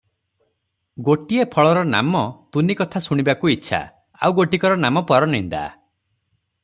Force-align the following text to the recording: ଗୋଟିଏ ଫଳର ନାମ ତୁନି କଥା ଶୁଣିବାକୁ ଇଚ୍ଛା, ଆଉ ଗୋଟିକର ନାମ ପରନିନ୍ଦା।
ଗୋଟିଏ 1.09 1.43
ଫଳର 1.55 1.83
ନାମ 1.89 2.21
ତୁନି 2.57 2.77
କଥା 2.79 3.03
ଶୁଣିବାକୁ 3.09 3.53
ଇଚ୍ଛା, 3.57 3.83
ଆଉ 4.23 4.37
ଗୋଟିକର 4.41 4.81
ନାମ 4.87 5.05
ପରନିନ୍ଦା। 5.13 5.63